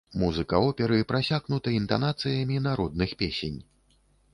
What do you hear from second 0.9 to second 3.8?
прасякнута інтанацыямі народных песень.